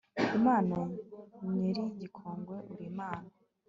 [0.37, 0.77] imana
[1.51, 3.29] nyen'ikigongwe, uri imana